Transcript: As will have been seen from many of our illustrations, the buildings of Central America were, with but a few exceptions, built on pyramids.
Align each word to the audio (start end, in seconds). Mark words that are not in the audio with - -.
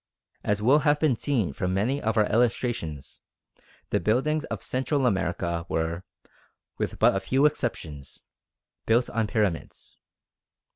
As 0.43 0.63
will 0.63 0.79
have 0.79 0.99
been 0.99 1.15
seen 1.15 1.53
from 1.53 1.75
many 1.75 2.01
of 2.01 2.17
our 2.17 2.25
illustrations, 2.25 3.21
the 3.91 3.99
buildings 3.99 4.45
of 4.45 4.63
Central 4.63 5.05
America 5.05 5.63
were, 5.69 6.03
with 6.79 6.97
but 6.97 7.15
a 7.15 7.19
few 7.19 7.45
exceptions, 7.45 8.23
built 8.87 9.11
on 9.11 9.27
pyramids. 9.27 9.97